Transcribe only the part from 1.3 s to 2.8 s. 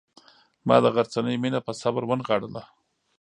مینه په صبر ونغاړله.